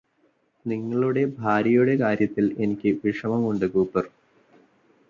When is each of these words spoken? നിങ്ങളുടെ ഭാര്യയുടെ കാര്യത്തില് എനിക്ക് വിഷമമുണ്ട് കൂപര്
നിങ്ങളുടെ 0.65 1.23
ഭാര്യയുടെ 1.35 1.95
കാര്യത്തില് 1.95 2.51
എനിക്ക് 2.59 2.91
വിഷമമുണ്ട് 3.03 3.67
കൂപര് 3.67 4.11